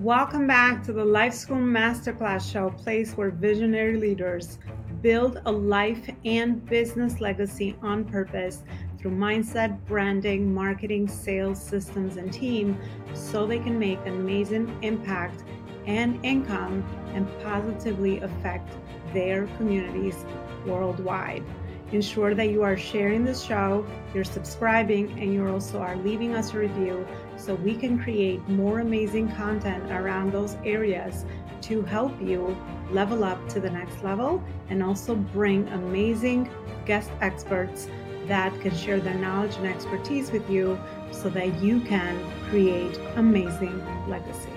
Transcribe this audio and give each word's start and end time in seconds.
Welcome 0.00 0.46
back 0.46 0.82
to 0.84 0.92
the 0.92 1.04
Life 1.04 1.34
School 1.34 1.58
Masterclass 1.58 2.50
Show, 2.50 2.70
place 2.70 3.12
where 3.12 3.30
visionary 3.30 3.96
leaders 3.96 4.58
build 5.00 5.40
a 5.44 5.52
life 5.52 6.08
and 6.24 6.64
business 6.66 7.20
legacy 7.20 7.76
on 7.82 8.04
purpose 8.04 8.62
through 8.98 9.12
mindset, 9.12 9.78
branding, 9.86 10.52
marketing, 10.52 11.06
sales, 11.06 11.62
systems, 11.62 12.16
and 12.16 12.32
team 12.32 12.80
so 13.14 13.46
they 13.46 13.58
can 13.58 13.78
make 13.78 13.98
an 14.06 14.14
amazing 14.14 14.76
impact 14.82 15.44
and 15.86 16.24
income 16.24 16.82
and 17.14 17.28
positively 17.40 18.18
affect 18.20 18.74
their 19.12 19.46
communities 19.58 20.24
worldwide. 20.66 21.44
Ensure 21.92 22.34
that 22.34 22.48
you 22.48 22.62
are 22.62 22.76
sharing 22.76 23.22
the 23.22 23.34
show, 23.34 23.86
you're 24.14 24.24
subscribing, 24.24 25.10
and 25.20 25.32
you 25.32 25.46
also 25.46 25.78
are 25.78 25.96
leaving 25.96 26.34
us 26.34 26.54
a 26.54 26.58
review 26.58 27.06
so 27.36 27.54
we 27.56 27.74
can 27.74 28.02
create 28.02 28.40
more 28.48 28.80
amazing 28.80 29.30
content 29.32 29.92
around 29.92 30.32
those 30.32 30.56
areas 30.64 31.26
to 31.60 31.82
help 31.82 32.18
you 32.20 32.56
level 32.90 33.24
up 33.24 33.46
to 33.50 33.60
the 33.60 33.70
next 33.70 34.02
level 34.02 34.42
and 34.70 34.82
also 34.82 35.14
bring 35.14 35.68
amazing 35.68 36.50
guest 36.86 37.10
experts 37.20 37.88
that 38.26 38.58
can 38.60 38.74
share 38.74 38.98
their 39.00 39.14
knowledge 39.14 39.56
and 39.56 39.66
expertise 39.66 40.30
with 40.30 40.48
you 40.48 40.78
so 41.10 41.28
that 41.28 41.62
you 41.62 41.80
can 41.80 42.18
create 42.48 42.98
amazing 43.16 43.84
legacy. 44.08 44.51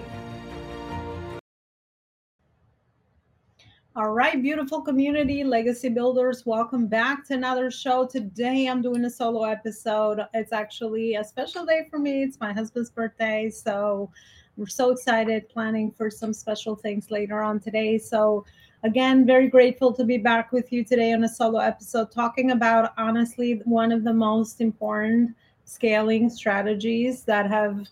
All 3.97 4.11
right, 4.11 4.41
beautiful 4.41 4.81
community, 4.81 5.45
legacy 5.45 5.87
builders, 5.87 6.45
welcome 6.45 6.85
back 6.85 7.25
to 7.27 7.33
another 7.33 7.71
show. 7.71 8.05
Today 8.05 8.67
I'm 8.67 8.81
doing 8.81 9.05
a 9.05 9.09
solo 9.09 9.45
episode. 9.45 10.19
It's 10.33 10.51
actually 10.51 11.15
a 11.15 11.23
special 11.23 11.65
day 11.65 11.87
for 11.89 11.97
me. 11.97 12.23
It's 12.23 12.37
my 12.41 12.51
husband's 12.51 12.89
birthday. 12.89 13.49
So 13.49 14.11
we're 14.57 14.67
so 14.67 14.91
excited, 14.91 15.47
planning 15.47 15.91
for 15.91 16.09
some 16.09 16.33
special 16.33 16.75
things 16.75 17.09
later 17.09 17.41
on 17.41 17.61
today. 17.61 17.97
So, 17.97 18.43
again, 18.83 19.25
very 19.25 19.47
grateful 19.47 19.93
to 19.93 20.03
be 20.03 20.17
back 20.17 20.51
with 20.51 20.73
you 20.73 20.83
today 20.83 21.13
on 21.13 21.23
a 21.23 21.29
solo 21.29 21.59
episode, 21.59 22.11
talking 22.11 22.51
about 22.51 22.91
honestly 22.97 23.61
one 23.63 23.93
of 23.93 24.03
the 24.03 24.13
most 24.13 24.59
important 24.59 25.33
scaling 25.63 26.29
strategies 26.29 27.23
that 27.23 27.47
have 27.47 27.87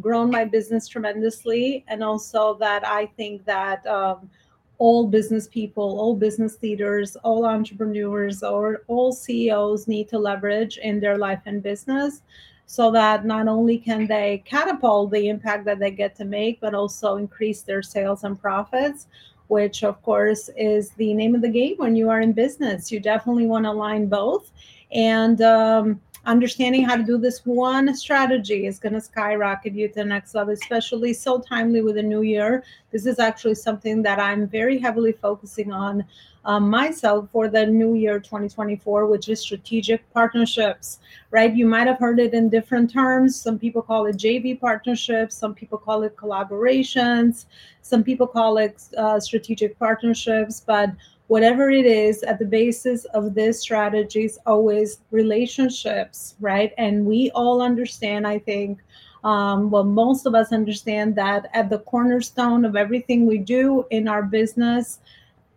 grown 0.00 0.30
my 0.30 0.44
business 0.44 0.86
tremendously, 0.86 1.84
and 1.88 2.04
also 2.04 2.54
that 2.60 2.86
I 2.86 3.06
think 3.06 3.44
that. 3.46 3.84
Um, 3.88 4.30
all 4.78 5.06
business 5.06 5.48
people, 5.48 5.98
all 5.98 6.14
business 6.14 6.58
leaders, 6.62 7.16
all 7.16 7.44
entrepreneurs, 7.44 8.42
or 8.42 8.82
all 8.86 9.12
CEOs 9.12 9.88
need 9.88 10.08
to 10.08 10.18
leverage 10.18 10.78
in 10.78 11.00
their 11.00 11.18
life 11.18 11.40
and 11.46 11.62
business 11.62 12.22
so 12.66 12.90
that 12.90 13.24
not 13.24 13.48
only 13.48 13.78
can 13.78 14.06
they 14.06 14.42
catapult 14.44 15.10
the 15.10 15.28
impact 15.28 15.64
that 15.64 15.78
they 15.78 15.90
get 15.90 16.14
to 16.14 16.24
make, 16.24 16.60
but 16.60 16.74
also 16.74 17.16
increase 17.16 17.62
their 17.62 17.82
sales 17.82 18.24
and 18.24 18.40
profits, 18.40 19.06
which 19.48 19.82
of 19.82 20.00
course 20.02 20.50
is 20.56 20.90
the 20.90 21.14
name 21.14 21.34
of 21.34 21.40
the 21.40 21.48
game 21.48 21.74
when 21.78 21.96
you 21.96 22.10
are 22.10 22.20
in 22.20 22.32
business. 22.32 22.92
You 22.92 23.00
definitely 23.00 23.46
want 23.46 23.64
to 23.64 23.70
align 23.70 24.06
both. 24.06 24.52
And 24.92 25.40
um, 25.40 26.00
understanding 26.26 26.84
how 26.84 26.96
to 26.96 27.02
do 27.02 27.18
this 27.18 27.40
one 27.44 27.94
strategy 27.94 28.66
is 28.66 28.78
going 28.78 28.92
to 28.92 29.00
skyrocket 29.00 29.74
you 29.74 29.88
to 29.88 29.94
the 29.94 30.04
next 30.04 30.34
level, 30.34 30.52
especially 30.52 31.12
so 31.12 31.40
timely 31.40 31.80
with 31.80 31.94
the 31.96 32.02
new 32.02 32.22
year. 32.22 32.64
This 32.90 33.06
is 33.06 33.18
actually 33.18 33.54
something 33.54 34.02
that 34.02 34.18
I'm 34.18 34.46
very 34.46 34.78
heavily 34.78 35.12
focusing 35.12 35.72
on 35.72 36.04
um, 36.44 36.70
myself 36.70 37.28
for 37.30 37.48
the 37.48 37.66
new 37.66 37.94
year 37.94 38.18
2024, 38.18 39.06
which 39.06 39.28
is 39.28 39.40
strategic 39.40 40.10
partnerships, 40.14 40.98
right? 41.30 41.54
You 41.54 41.66
might 41.66 41.86
have 41.86 41.98
heard 41.98 42.18
it 42.18 42.32
in 42.32 42.48
different 42.48 42.90
terms. 42.90 43.36
Some 43.40 43.58
people 43.58 43.82
call 43.82 44.06
it 44.06 44.16
JV 44.16 44.58
partnerships, 44.58 45.36
some 45.36 45.54
people 45.54 45.78
call 45.78 46.04
it 46.04 46.16
collaborations, 46.16 47.46
some 47.82 48.02
people 48.02 48.26
call 48.26 48.58
it 48.58 48.82
uh, 48.96 49.20
strategic 49.20 49.78
partnerships, 49.78 50.62
but 50.66 50.90
whatever 51.28 51.70
it 51.70 51.86
is 51.86 52.22
at 52.24 52.38
the 52.38 52.44
basis 52.44 53.04
of 53.06 53.34
this 53.34 53.60
strategy 53.60 54.24
is 54.24 54.38
always 54.46 55.00
relationships 55.10 56.34
right? 56.40 56.72
And 56.78 57.06
we 57.06 57.30
all 57.34 57.62
understand 57.62 58.26
i 58.26 58.38
think 58.38 58.78
um, 59.24 59.70
well 59.70 59.84
most 59.84 60.26
of 60.26 60.34
us 60.34 60.52
understand 60.52 61.14
that 61.16 61.50
at 61.54 61.70
the 61.70 61.80
cornerstone 61.80 62.64
of 62.64 62.76
everything 62.76 63.26
we 63.26 63.38
do 63.38 63.84
in 63.90 64.08
our 64.08 64.22
business 64.22 65.00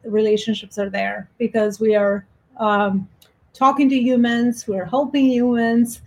relationships 0.03 0.79
are 0.79 0.89
there 0.89 1.29
because 1.37 1.79
we 1.79 1.95
are 1.95 2.25
um, 2.57 3.07
talking 3.53 3.89
to 3.89 3.95
humans 3.95 4.67
we're 4.67 4.85
helping 4.85 5.25
humans 5.25 6.01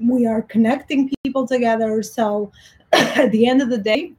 we 0.00 0.26
are 0.26 0.42
connecting 0.42 1.10
people 1.24 1.46
together. 1.46 2.02
So 2.02 2.52
at 2.92 3.30
the 3.32 3.46
end 3.46 3.62
of 3.62 3.70
the 3.70 3.78
day 3.78 4.12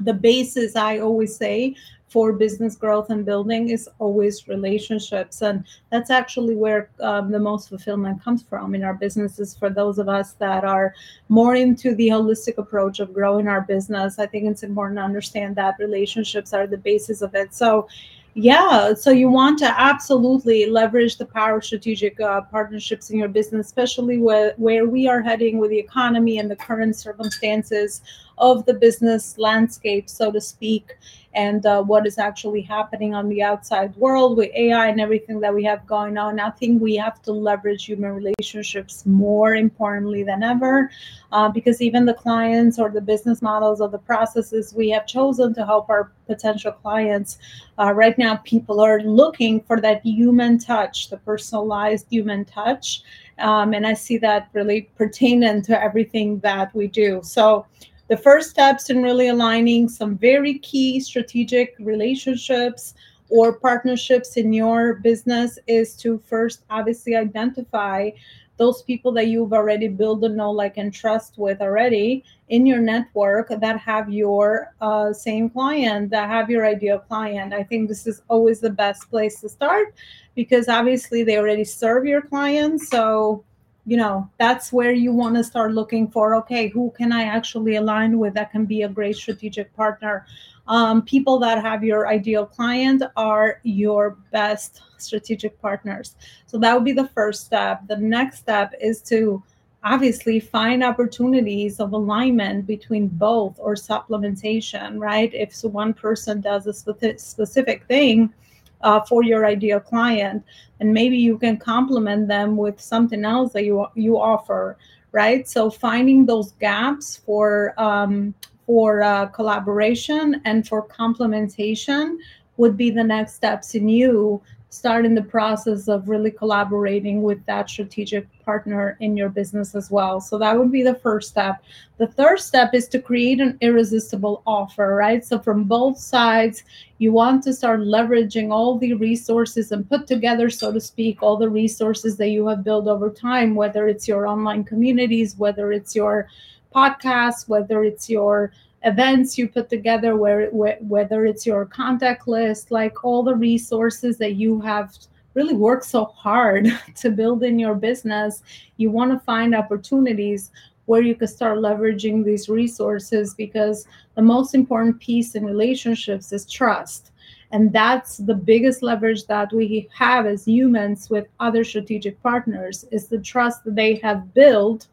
the 0.00 0.14
basis 0.14 0.76
i 0.76 1.00
always 1.00 1.34
say 1.34 1.74
for 2.08 2.32
business 2.32 2.74
growth 2.74 3.10
and 3.10 3.24
building 3.24 3.68
is 3.68 3.88
always 3.98 4.48
relationships. 4.48 5.42
And 5.42 5.64
that's 5.90 6.10
actually 6.10 6.56
where 6.56 6.90
um, 7.00 7.30
the 7.30 7.38
most 7.38 7.68
fulfillment 7.68 8.22
comes 8.22 8.42
from 8.42 8.74
in 8.74 8.82
our 8.82 8.94
businesses. 8.94 9.56
For 9.56 9.68
those 9.68 9.98
of 9.98 10.08
us 10.08 10.32
that 10.34 10.64
are 10.64 10.94
more 11.28 11.54
into 11.54 11.94
the 11.94 12.08
holistic 12.08 12.58
approach 12.58 13.00
of 13.00 13.12
growing 13.12 13.48
our 13.48 13.60
business 13.60 14.18
i 14.18 14.26
think 14.26 14.44
it's 14.44 14.62
important 14.62 14.98
to 14.98 15.02
understand 15.02 15.56
that 15.56 15.74
relationships 15.78 16.52
are 16.52 16.66
the 16.66 16.78
basis 16.78 17.22
of 17.22 17.34
it. 17.34 17.54
So 17.54 17.88
yeah 18.34 18.94
so 18.94 19.10
you 19.10 19.28
want 19.28 19.58
to 19.58 19.80
absolutely 19.80 20.66
leverage 20.66 21.16
the 21.16 21.24
power 21.24 21.56
of 21.56 21.64
strategic 21.64 22.20
uh, 22.20 22.42
partnerships 22.42 23.10
in 23.10 23.18
your 23.18 23.28
business 23.28 23.66
especially 23.66 24.18
where, 24.18 24.52
where 24.58 24.86
we 24.86 25.08
are 25.08 25.20
heading 25.20 25.58
with 25.58 25.70
the 25.70 25.78
economy 25.78 26.38
and 26.38 26.48
the 26.50 26.54
current 26.54 26.94
circumstances 26.94 28.02
of 28.38 28.64
the 28.66 28.74
business 28.74 29.38
landscape 29.38 30.08
so 30.08 30.30
to 30.30 30.40
speak 30.40 30.96
and 31.34 31.66
uh, 31.66 31.82
what 31.82 32.06
is 32.06 32.18
actually 32.18 32.62
happening 32.62 33.14
on 33.14 33.28
the 33.28 33.42
outside 33.42 33.94
world 33.96 34.36
with 34.36 34.50
AI 34.54 34.88
and 34.88 35.00
everything 35.00 35.40
that 35.40 35.54
we 35.54 35.62
have 35.62 35.86
going 35.86 36.16
on. 36.16 36.40
I 36.40 36.50
think 36.50 36.80
we 36.80 36.96
have 36.96 37.22
to 37.22 37.32
leverage 37.32 37.84
human 37.84 38.12
relationships 38.12 39.04
more 39.06 39.54
importantly 39.54 40.22
than 40.22 40.42
ever 40.42 40.90
uh, 41.30 41.48
because 41.48 41.82
even 41.82 42.06
the 42.06 42.14
clients 42.14 42.78
or 42.78 42.90
the 42.90 43.00
business 43.00 43.42
models 43.42 43.80
or 43.80 43.88
the 43.88 43.98
processes 43.98 44.74
we 44.74 44.88
have 44.90 45.06
chosen 45.06 45.54
to 45.54 45.64
help 45.64 45.90
our 45.90 46.12
potential 46.26 46.72
clients, 46.72 47.38
uh, 47.78 47.92
right 47.92 48.18
now 48.18 48.36
people 48.36 48.80
are 48.80 49.00
looking 49.02 49.60
for 49.60 49.80
that 49.80 50.04
human 50.04 50.58
touch, 50.58 51.10
the 51.10 51.18
personalized 51.18 52.06
human 52.10 52.44
touch. 52.46 53.02
Um, 53.38 53.74
and 53.74 53.86
I 53.86 53.94
see 53.94 54.18
that 54.18 54.48
really 54.54 54.90
pertaining 54.96 55.62
to 55.62 55.80
everything 55.80 56.40
that 56.40 56.74
we 56.74 56.88
do. 56.88 57.20
So, 57.22 57.66
the 58.08 58.16
first 58.16 58.50
steps 58.50 58.90
in 58.90 59.02
really 59.02 59.28
aligning 59.28 59.88
some 59.88 60.16
very 60.16 60.58
key 60.58 60.98
strategic 61.00 61.74
relationships 61.78 62.94
or 63.28 63.52
partnerships 63.52 64.36
in 64.36 64.52
your 64.52 64.94
business 64.94 65.58
is 65.66 65.94
to 65.96 66.18
first 66.26 66.64
obviously 66.70 67.14
identify 67.14 68.10
those 68.56 68.82
people 68.82 69.12
that 69.12 69.28
you've 69.28 69.52
already 69.52 69.86
built 69.86 70.24
a 70.24 70.28
know 70.28 70.50
like 70.50 70.78
and 70.78 70.92
trust 70.92 71.38
with 71.38 71.60
already 71.60 72.24
in 72.48 72.66
your 72.66 72.80
network 72.80 73.48
that 73.48 73.78
have 73.78 74.10
your 74.10 74.74
uh, 74.80 75.12
same 75.12 75.48
client 75.48 76.10
that 76.10 76.28
have 76.28 76.50
your 76.50 76.66
ideal 76.66 76.98
client. 76.98 77.52
I 77.52 77.62
think 77.62 77.88
this 77.88 78.06
is 78.06 78.22
always 78.28 78.58
the 78.58 78.70
best 78.70 79.08
place 79.10 79.40
to 79.42 79.48
start 79.48 79.94
because 80.34 80.68
obviously 80.68 81.22
they 81.22 81.38
already 81.38 81.64
serve 81.64 82.04
your 82.04 82.22
clients 82.22 82.88
so 82.88 83.44
you 83.88 83.96
know 83.96 84.28
that's 84.38 84.72
where 84.72 84.92
you 84.92 85.12
want 85.12 85.34
to 85.34 85.42
start 85.42 85.72
looking 85.72 86.06
for 86.06 86.34
okay 86.34 86.68
who 86.68 86.92
can 86.96 87.10
i 87.10 87.22
actually 87.24 87.76
align 87.76 88.18
with 88.18 88.34
that 88.34 88.52
can 88.52 88.66
be 88.66 88.82
a 88.82 88.88
great 88.88 89.16
strategic 89.16 89.74
partner? 89.74 90.26
Um, 90.68 91.00
people 91.00 91.38
that 91.38 91.62
have 91.62 91.82
your 91.82 92.08
ideal 92.08 92.44
client 92.44 93.02
are 93.16 93.60
your 93.62 94.18
best 94.30 94.82
strategic 94.98 95.58
partners. 95.62 96.14
So 96.46 96.58
that 96.58 96.74
would 96.74 96.84
be 96.84 96.92
the 96.92 97.08
first 97.08 97.46
step. 97.46 97.86
The 97.88 97.96
next 97.96 98.38
step 98.40 98.74
is 98.78 99.00
to 99.02 99.42
obviously 99.82 100.40
find 100.40 100.84
opportunities 100.84 101.80
of 101.80 101.94
alignment 101.94 102.66
between 102.66 103.08
both 103.08 103.54
or 103.58 103.74
supplementation 103.74 104.98
right? 104.98 105.32
If 105.32 105.54
so 105.54 105.68
one 105.68 105.94
person 105.94 106.42
does 106.42 106.66
a 106.66 106.74
specific 106.74 107.84
thing 107.86 108.34
uh, 108.82 109.00
for 109.00 109.22
your 109.22 109.46
ideal 109.46 109.80
client 109.80 110.44
and 110.80 110.92
maybe 110.92 111.16
you 111.16 111.36
can 111.38 111.56
complement 111.56 112.28
them 112.28 112.56
with 112.56 112.80
something 112.80 113.24
else 113.24 113.52
that 113.52 113.64
you 113.64 113.86
you 113.94 114.18
offer 114.18 114.76
right? 115.12 115.48
So 115.48 115.70
finding 115.70 116.26
those 116.26 116.52
gaps 116.52 117.16
for 117.16 117.74
um, 117.78 118.34
for 118.66 119.02
uh, 119.02 119.26
collaboration 119.26 120.42
and 120.44 120.66
for 120.66 120.86
complementation 120.86 122.18
would 122.58 122.76
be 122.76 122.90
the 122.90 123.04
next 123.04 123.34
steps 123.34 123.74
in 123.74 123.88
you 123.88 124.42
starting 124.70 125.14
the 125.14 125.22
process 125.22 125.88
of 125.88 126.08
really 126.08 126.30
collaborating 126.30 127.22
with 127.22 127.44
that 127.46 127.70
strategic 127.70 128.26
partner 128.44 128.98
in 129.00 129.16
your 129.16 129.30
business 129.30 129.74
as 129.74 129.90
well. 129.90 130.20
So 130.20 130.36
that 130.38 130.58
would 130.58 130.70
be 130.70 130.82
the 130.82 130.94
first 130.96 131.30
step. 131.30 131.62
The 131.96 132.06
third 132.06 132.38
step 132.40 132.74
is 132.74 132.86
to 132.88 133.00
create 133.00 133.40
an 133.40 133.56
irresistible 133.62 134.42
offer, 134.46 134.94
right? 134.94 135.24
So 135.24 135.38
from 135.38 135.64
both 135.64 135.98
sides, 135.98 136.64
you 136.98 137.12
want 137.12 137.42
to 137.44 137.54
start 137.54 137.80
leveraging 137.80 138.50
all 138.50 138.78
the 138.78 138.92
resources 138.94 139.72
and 139.72 139.88
put 139.88 140.06
together, 140.06 140.50
so 140.50 140.70
to 140.70 140.80
speak, 140.80 141.22
all 141.22 141.38
the 141.38 141.48
resources 141.48 142.16
that 142.18 142.28
you 142.28 142.46
have 142.48 142.62
built 142.62 142.88
over 142.88 143.08
time, 143.08 143.54
whether 143.54 143.88
it's 143.88 144.06
your 144.06 144.26
online 144.26 144.64
communities, 144.64 145.36
whether 145.38 145.72
it's 145.72 145.96
your 145.96 146.28
podcast, 146.74 147.48
whether 147.48 147.82
it's 147.84 148.10
your 148.10 148.52
events 148.84 149.36
you 149.36 149.48
put 149.48 149.68
together 149.68 150.16
where, 150.16 150.48
where 150.50 150.78
whether 150.80 151.26
it's 151.26 151.46
your 151.46 151.64
contact 151.66 152.28
list 152.28 152.70
like 152.70 153.04
all 153.04 153.22
the 153.22 153.34
resources 153.34 154.18
that 154.18 154.34
you 154.34 154.60
have 154.60 154.96
really 155.34 155.54
worked 155.54 155.84
so 155.84 156.04
hard 156.04 156.68
to 156.94 157.10
build 157.10 157.42
in 157.42 157.58
your 157.58 157.74
business 157.74 158.42
you 158.76 158.90
want 158.90 159.10
to 159.10 159.18
find 159.20 159.54
opportunities 159.54 160.50
where 160.88 161.02
you 161.02 161.14
can 161.14 161.28
start 161.28 161.58
leveraging 161.58 162.24
these 162.24 162.48
resources 162.48 163.34
because 163.34 163.86
the 164.14 164.22
most 164.22 164.54
important 164.54 164.98
piece 164.98 165.34
in 165.34 165.44
relationships 165.44 166.32
is 166.32 166.50
trust. 166.50 167.12
And 167.52 167.70
that's 167.70 168.16
the 168.16 168.34
biggest 168.34 168.82
leverage 168.82 169.26
that 169.26 169.52
we 169.52 169.86
have 169.94 170.24
as 170.24 170.46
humans 170.46 171.10
with 171.10 171.26
other 171.40 171.62
strategic 171.62 172.22
partners 172.22 172.86
is 172.90 173.06
the 173.06 173.18
trust 173.18 173.64
that 173.64 173.74
they 173.74 173.96
have 173.96 174.32
built 174.32 174.86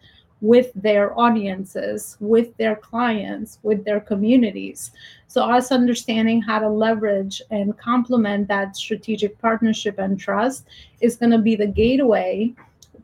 with 0.45 0.71
their 0.75 1.17
audiences, 1.19 2.17
with 2.19 2.55
their 2.57 2.75
clients, 2.75 3.57
with 3.63 3.83
their 3.83 3.99
communities. 3.99 4.91
So, 5.27 5.43
us 5.43 5.71
understanding 5.71 6.41
how 6.41 6.59
to 6.59 6.69
leverage 6.69 7.41
and 7.49 7.77
complement 7.77 8.47
that 8.47 8.77
strategic 8.77 9.39
partnership 9.39 9.97
and 9.97 10.19
trust 10.19 10.65
is 11.01 11.17
going 11.17 11.31
to 11.31 11.39
be 11.39 11.55
the 11.55 11.67
gateway 11.67 12.53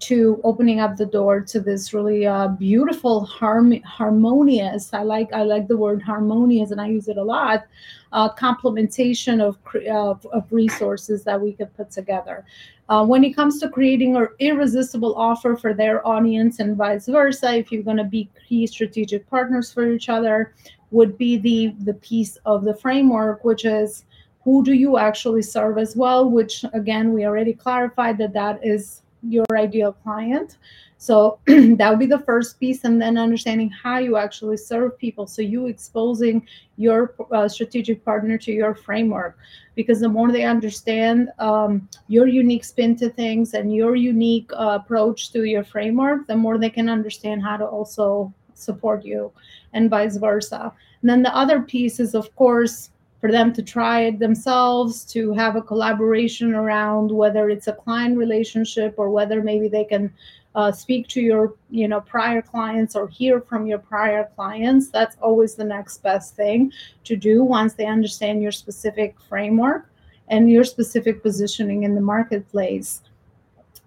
to 0.01 0.42
opening 0.44 0.80
up 0.80 0.98
the 0.98 1.06
door 1.06 1.39
to 1.39 1.59
this 1.59 1.94
really 1.94 2.25
uh, 2.25 2.48
beautiful 2.50 3.25
harm- 3.25 3.81
harmonious 3.83 4.94
i 4.94 5.01
like 5.01 5.31
i 5.33 5.44
like 5.44 5.68
the 5.68 5.77
word 5.77 6.01
harmonious 6.01 6.71
and 6.71 6.81
i 6.81 6.88
use 6.88 7.07
it 7.07 7.18
a 7.18 7.24
lot 7.24 7.65
uh, 8.13 8.33
complementation 8.33 9.42
of, 9.42 9.57
of, 9.88 10.25
of 10.27 10.51
resources 10.51 11.24
that 11.24 11.39
we 11.39 11.53
could 11.53 11.74
put 11.75 11.89
together. 11.89 12.45
Uh, 12.89 13.06
when 13.06 13.24
it 13.24 13.33
comes 13.33 13.59
to 13.59 13.69
creating 13.69 14.18
an 14.18 14.27
irresistible 14.39 15.15
offer 15.15 15.56
for 15.56 15.74
their 15.74 16.06
audience 16.06 16.59
and 16.59 16.75
vice 16.75 17.06
versa 17.06 17.53
if 17.53 17.71
you're 17.71 17.83
going 17.83 17.95
to 17.95 18.03
be 18.03 18.30
key 18.48 18.68
strategic 18.68 19.30
partners 19.30 19.71
for 19.71 19.89
each 19.89 20.09
other 20.09 20.53
would 20.89 21.18
be 21.18 21.38
the 21.38 21.74
the 21.86 21.94
piece 21.94 22.36
of 22.44 22.65
the 22.65 22.74
framework 22.74 23.45
which 23.45 23.63
is 23.63 24.03
who 24.44 24.62
do 24.62 24.74
you 24.74 24.98
actually 24.98 25.42
serve 25.42 25.77
as 25.77 25.95
well 25.95 26.30
which 26.30 26.65
again 26.74 27.13
we 27.13 27.24
already 27.24 27.53
clarified 27.53 28.18
that 28.18 28.33
that 28.33 28.59
is 28.62 29.03
your 29.27 29.45
ideal 29.53 29.94
client. 29.94 30.57
So 30.97 31.39
that 31.47 31.89
would 31.89 32.00
be 32.00 32.06
the 32.06 32.19
first 32.19 32.59
piece, 32.59 32.83
and 32.83 33.01
then 33.01 33.18
understanding 33.18 33.69
how 33.69 33.97
you 33.97 34.18
actually 34.18 34.57
serve 34.57 34.97
people. 34.97 35.25
So 35.25 35.41
you 35.41 35.68
exposing 35.68 36.47
your 36.77 37.15
uh, 37.31 37.47
strategic 37.47 38.06
partner 38.06 38.38
to 38.38 38.51
your 38.51 38.75
framework, 38.75 39.38
because 39.75 40.00
the 40.00 40.09
more 40.09 40.31
they 40.31 40.44
understand 40.44 41.31
um, 41.39 41.89
your 42.07 42.27
unique 42.27 42.63
spin 42.63 42.95
to 42.97 43.09
things 43.09 43.53
and 43.53 43.75
your 43.75 43.95
unique 43.95 44.51
uh, 44.53 44.79
approach 44.81 45.31
to 45.31 45.44
your 45.44 45.63
framework, 45.63 46.27
the 46.27 46.35
more 46.35 46.57
they 46.57 46.69
can 46.69 46.88
understand 46.88 47.41
how 47.41 47.57
to 47.57 47.65
also 47.65 48.31
support 48.53 49.03
you, 49.03 49.31
and 49.74 49.89
vice 49.89 50.17
versa. 50.17 50.71
And 51.01 51.09
then 51.09 51.24
the 51.24 51.35
other 51.35 51.62
piece 51.62 52.00
is, 52.00 52.13
of 52.13 52.35
course, 52.35 52.91
for 53.21 53.31
them 53.31 53.53
to 53.53 53.62
try 53.62 54.01
it 54.01 54.18
themselves, 54.18 55.06
to 55.06 55.31
have 55.33 55.56
a 55.56 55.62
collaboration 55.62 56.56
around 56.56 57.12
whether 57.12 57.50
it's 57.50 57.68
a 57.68 57.73
client 57.73 58.18
relationship 58.18 58.95
or 58.97 59.12
whether 59.12 59.44
maybe 59.44 59.68
they 59.68 59.85
can 59.85 60.12
uh, 60.56 60.71
speak 60.71 61.07
to 61.07 61.21
your 61.21 61.53
you 61.69 61.88
know 61.88 62.01
prior 62.01 62.41
clients 62.41 62.95
or 62.95 63.07
hear 63.07 63.39
from 63.39 63.68
your 63.68 63.77
prior 63.77 64.29
clients. 64.35 64.89
That's 64.89 65.15
always 65.21 65.53
the 65.53 65.63
next 65.63 66.00
best 66.00 66.35
thing 66.35 66.73
to 67.06 67.15
do 67.15 67.44
once 67.44 67.75
they 67.75 67.85
understand 67.85 68.41
your 68.41 68.51
specific 68.51 69.15
framework 69.29 69.89
and 70.27 70.50
your 70.50 70.63
specific 70.63 71.21
positioning 71.21 71.83
in 71.83 71.94
the 71.94 72.01
marketplace. 72.01 73.01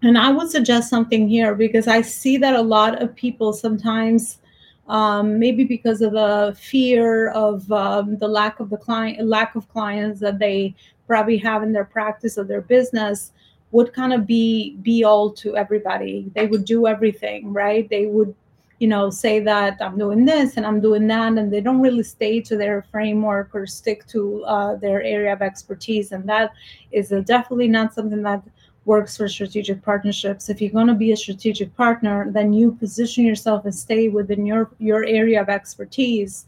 And 0.03 0.17
i 0.17 0.31
would 0.31 0.51
suggest 0.51 0.91
something 0.91 1.29
here 1.29 1.55
because 1.55 1.89
i 1.89 2.03
see 2.03 2.37
that 2.37 2.55
a 2.55 2.61
lot 2.61 3.03
of 3.03 3.15
people 3.17 3.53
sometimes 3.53 4.39
um, 4.89 5.39
maybe 5.39 5.65
because 5.65 6.03
of 6.03 6.13
the 6.13 6.57
fear 6.59 7.31
of 7.31 7.71
um, 7.73 8.19
the 8.19 8.29
lack 8.29 8.61
of 8.61 8.71
the 8.71 8.77
client 8.77 9.27
lack 9.27 9.55
of 9.55 9.69
clients 9.69 10.21
that 10.21 10.39
they 10.39 10.75
probably 11.07 11.37
have 11.39 11.63
in 11.63 11.73
their 11.73 11.85
practice 11.85 12.39
or 12.39 12.45
their 12.45 12.61
business 12.61 13.33
would 13.71 13.93
kind 13.93 14.13
of 14.13 14.27
be 14.27 14.77
be 14.83 15.05
all 15.05 15.31
to 15.31 15.57
everybody. 15.57 16.31
They 16.35 16.47
would 16.47 16.65
do 16.65 16.87
everything 16.87 17.53
right? 17.53 17.89
They 17.89 18.07
would 18.07 18.35
you 18.81 18.89
know 18.89 19.09
say 19.09 19.39
that 19.39 19.79
i'm 19.81 19.97
doing 19.97 20.25
this 20.25 20.57
and 20.57 20.67
i'm 20.67 20.81
doing 20.81 21.07
that 21.07 21.39
and 21.39 21.53
they 21.53 21.61
don't 21.61 21.81
really 21.81 22.03
stay 22.03 22.41
to 22.41 22.57
their 22.57 22.83
framework 22.91 23.55
or 23.55 23.67
stick 23.67 24.07
to 24.07 24.45
uh, 24.45 24.75
their 24.77 25.01
area 25.03 25.33
of 25.33 25.43
expertise 25.43 26.13
and 26.13 26.29
that 26.29 26.53
is 26.91 27.11
definitely 27.25 27.69
not 27.69 27.95
something 27.95 28.23
that 28.23 28.43
works 28.85 29.17
for 29.17 29.29
strategic 29.29 29.83
partnerships. 29.83 30.49
If 30.49 30.61
you're 30.61 30.71
going 30.71 30.89
to 30.89 30.95
be 30.95 31.13
a 31.13 31.17
strategic 31.17 31.75
partner, 31.77 32.31
then 32.31 32.53
you 32.53 32.73
position 32.73 33.25
yourself 33.25 33.65
and 33.65 33.75
stay 33.75 34.09
within 34.09 34.47
your 34.47 34.71
your 34.79 35.05
area 35.05 35.41
of 35.41 35.49
expertise 35.49 36.47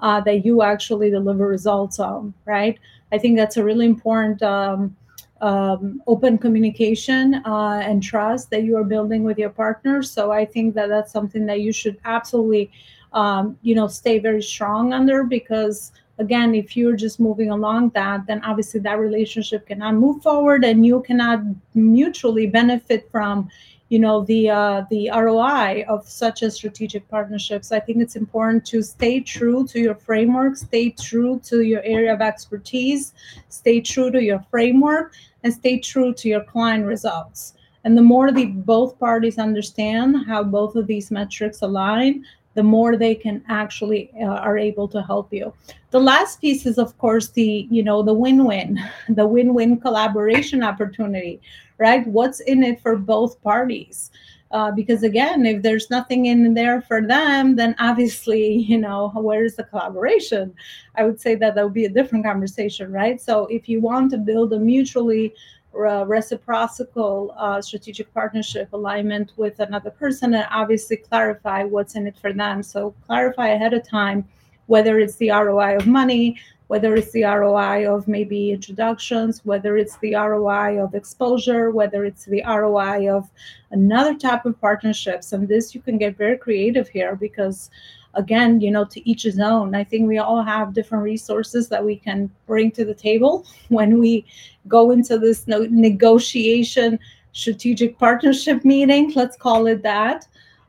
uh, 0.00 0.20
that 0.22 0.44
you 0.44 0.62
actually 0.62 1.10
deliver 1.10 1.46
results 1.46 1.98
on. 1.98 2.34
Right? 2.44 2.78
I 3.12 3.18
think 3.18 3.36
that's 3.36 3.56
a 3.56 3.64
really 3.64 3.86
important. 3.86 4.42
Um, 4.42 4.96
um, 5.40 6.02
open 6.06 6.36
communication 6.36 7.42
uh, 7.44 7.80
and 7.84 8.02
trust 8.02 8.50
that 8.50 8.64
you 8.64 8.76
are 8.76 8.84
building 8.84 9.22
with 9.22 9.38
your 9.38 9.50
partners. 9.50 10.10
So 10.10 10.32
I 10.32 10.44
think 10.44 10.74
that 10.74 10.88
that's 10.88 11.12
something 11.12 11.46
that 11.46 11.60
you 11.60 11.72
should 11.72 11.96
absolutely, 12.04 12.72
um, 13.12 13.56
you 13.62 13.76
know, 13.76 13.86
stay 13.86 14.18
very 14.18 14.42
strong 14.42 14.92
under 14.92 15.22
because 15.24 15.92
again 16.18 16.54
if 16.54 16.76
you're 16.76 16.96
just 16.96 17.20
moving 17.20 17.50
along 17.50 17.90
that 17.90 18.26
then 18.26 18.42
obviously 18.44 18.80
that 18.80 18.98
relationship 18.98 19.66
cannot 19.66 19.94
move 19.94 20.22
forward 20.22 20.64
and 20.64 20.84
you 20.84 21.00
cannot 21.02 21.40
mutually 21.74 22.46
benefit 22.46 23.08
from 23.10 23.48
you 23.88 23.98
know 23.98 24.24
the 24.24 24.50
uh, 24.50 24.84
the 24.90 25.10
ROI 25.10 25.84
of 25.88 26.06
such 26.06 26.42
a 26.42 26.50
strategic 26.50 27.08
partnerships. 27.08 27.72
I 27.72 27.80
think 27.80 28.02
it's 28.02 28.16
important 28.16 28.66
to 28.66 28.82
stay 28.82 29.20
true 29.20 29.66
to 29.68 29.80
your 29.80 29.94
framework, 29.94 30.56
stay 30.56 30.90
true 30.90 31.40
to 31.44 31.62
your 31.62 31.82
area 31.82 32.12
of 32.12 32.20
expertise, 32.20 33.14
stay 33.48 33.80
true 33.80 34.10
to 34.10 34.22
your 34.22 34.44
framework, 34.50 35.14
and 35.42 35.52
stay 35.52 35.78
true 35.78 36.12
to 36.14 36.28
your 36.28 36.44
client 36.44 36.84
results. 36.84 37.54
And 37.84 37.96
the 37.96 38.02
more 38.02 38.30
the 38.30 38.46
both 38.46 38.98
parties 38.98 39.38
understand 39.38 40.26
how 40.26 40.42
both 40.42 40.76
of 40.76 40.86
these 40.86 41.10
metrics 41.10 41.62
align, 41.62 42.24
the 42.58 42.62
more 42.64 42.96
they 42.96 43.14
can 43.14 43.40
actually 43.48 44.10
uh, 44.20 44.24
are 44.46 44.58
able 44.58 44.88
to 44.88 45.00
help 45.00 45.32
you. 45.32 45.54
The 45.92 46.00
last 46.00 46.40
piece 46.40 46.66
is 46.66 46.76
of 46.76 46.90
course 46.98 47.28
the 47.28 47.68
you 47.70 47.84
know 47.84 48.02
the 48.02 48.12
win-win 48.12 48.80
the 49.20 49.28
win-win 49.34 49.78
collaboration 49.78 50.64
opportunity 50.64 51.40
right? 51.78 52.04
What's 52.08 52.40
in 52.40 52.64
it 52.64 52.80
for 52.80 52.96
both 52.96 53.40
parties? 53.42 54.10
Uh, 54.50 54.72
because 54.72 55.04
again 55.04 55.46
if 55.46 55.62
there's 55.62 55.88
nothing 55.88 56.26
in 56.26 56.52
there 56.52 56.82
for 56.82 57.00
them 57.00 57.54
then 57.54 57.76
obviously 57.78 58.44
you 58.72 58.78
know 58.78 59.12
where's 59.14 59.54
the 59.54 59.62
collaboration? 59.62 60.52
I 60.96 61.04
would 61.04 61.20
say 61.20 61.36
that 61.36 61.54
that 61.54 61.62
would 61.62 61.80
be 61.82 61.84
a 61.84 61.96
different 61.98 62.24
conversation 62.24 62.90
right? 62.90 63.20
So 63.20 63.46
if 63.46 63.68
you 63.68 63.80
want 63.80 64.10
to 64.10 64.18
build 64.18 64.52
a 64.52 64.58
mutually 64.58 65.32
reciprocal 65.72 67.34
uh, 67.36 67.60
strategic 67.60 68.12
partnership 68.12 68.68
alignment 68.72 69.32
with 69.36 69.60
another 69.60 69.90
person 69.90 70.34
and 70.34 70.46
obviously 70.50 70.96
clarify 70.96 71.62
what's 71.64 71.94
in 71.94 72.06
it 72.06 72.16
for 72.16 72.32
them. 72.32 72.62
So 72.62 72.94
clarify 73.06 73.48
ahead 73.48 73.74
of 73.74 73.86
time 73.88 74.24
whether 74.66 74.98
it's 74.98 75.16
the 75.16 75.30
ROI 75.30 75.76
of 75.76 75.86
money, 75.86 76.38
whether 76.68 76.94
it's 76.94 77.10
the 77.12 77.24
ROI 77.24 77.90
of 77.90 78.06
maybe 78.06 78.50
introductions, 78.50 79.40
whether 79.44 79.78
it's 79.78 79.96
the 79.98 80.14
ROI 80.14 80.82
of 80.82 80.94
exposure, 80.94 81.70
whether 81.70 82.04
it's 82.04 82.26
the 82.26 82.42
ROI 82.46 83.10
of 83.10 83.30
another 83.70 84.14
type 84.14 84.44
of 84.44 84.60
partnerships. 84.60 85.32
And 85.32 85.48
this 85.48 85.74
you 85.74 85.80
can 85.80 85.96
get 85.96 86.16
very 86.16 86.36
creative 86.36 86.88
here 86.88 87.16
because 87.16 87.70
again, 88.14 88.60
you 88.60 88.70
know, 88.70 88.84
to 88.84 89.08
each 89.08 89.22
his 89.22 89.38
own. 89.38 89.74
I 89.74 89.84
think 89.84 90.08
we 90.08 90.18
all 90.18 90.42
have 90.42 90.74
different 90.74 91.04
resources 91.04 91.68
that 91.68 91.84
we 91.84 91.96
can 91.96 92.30
bring 92.46 92.70
to 92.72 92.84
the 92.84 92.94
table 92.94 93.46
when 93.68 93.98
we 93.98 94.24
go 94.66 94.90
into 94.90 95.18
this 95.18 95.46
negotiation 95.46 96.98
strategic 97.32 97.98
partnership 97.98 98.64
meeting. 98.64 99.12
Let's 99.14 99.36
call 99.36 99.66
it 99.66 99.82
that. 99.82 100.26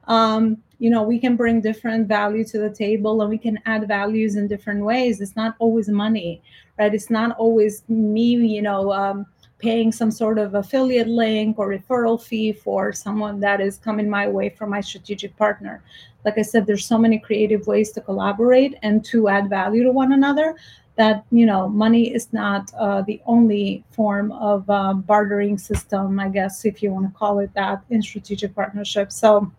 Um, 0.07 0.57
you 0.79 0.89
know, 0.89 1.03
we 1.03 1.19
can 1.19 1.35
bring 1.35 1.59
different 1.59 2.07
value 2.07 2.45
to 2.45 2.57
the 2.57 2.69
table 2.69 3.21
and 3.21 3.29
we 3.29 3.37
can 3.37 3.59
add 3.65 3.87
values 3.87 4.37
in 4.37 4.47
different 4.47 4.83
ways. 4.83 5.19
It's 5.19 5.35
not 5.35 5.55
always 5.59 5.89
money, 5.89 6.41
right? 6.77 6.93
It's 6.93 7.09
not 7.09 7.37
always 7.37 7.83
me, 7.89 8.35
you 8.35 8.61
know. 8.61 8.91
Um, 8.93 9.25
paying 9.59 9.91
some 9.91 10.09
sort 10.09 10.39
of 10.39 10.55
affiliate 10.55 11.07
link 11.07 11.59
or 11.59 11.69
referral 11.69 12.21
fee 12.21 12.53
for 12.53 12.91
someone 12.91 13.39
that 13.41 13.61
is 13.61 13.77
coming 13.77 14.09
my 14.09 14.27
way 14.27 14.49
from 14.49 14.69
my 14.69 14.81
strategic 14.81 15.35
partner. 15.37 15.83
Like 16.25 16.37
I 16.37 16.41
said, 16.41 16.65
there's 16.65 16.85
so 16.85 16.97
many 16.97 17.19
creative 17.19 17.67
ways 17.67 17.91
to 17.91 18.01
collaborate 18.01 18.77
and 18.81 19.03
to 19.05 19.27
add 19.27 19.49
value 19.49 19.83
to 19.83 19.91
one 19.91 20.13
another 20.13 20.55
that 20.99 21.23
you 21.31 21.45
know 21.45 21.69
money 21.69 22.13
is 22.13 22.31
not 22.33 22.69
uh, 22.77 23.01
the 23.03 23.21
only 23.25 23.85
form 23.89 24.33
of 24.33 24.69
uh, 24.69 24.93
bartering 24.93 25.57
system 25.57 26.19
i 26.19 26.27
guess 26.27 26.65
if 26.65 26.83
you 26.83 26.91
want 26.91 27.07
to 27.07 27.17
call 27.17 27.39
it 27.39 27.51
that 27.53 27.81
in 27.89 28.01
strategic 28.01 28.53
partnerships 28.53 29.15
so 29.15 29.49